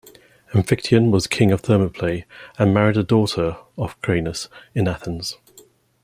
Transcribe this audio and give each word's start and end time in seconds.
Amphictyon 0.55 1.11
was 1.11 1.27
king 1.27 1.51
of 1.51 1.61
Thermopylae 1.61 2.25
and 2.57 2.73
married 2.73 2.97
a 2.97 3.03
daughter 3.03 3.57
of 3.77 4.01
Cranaus 4.01 4.47
of 4.75 4.87
Athens. 4.87 5.37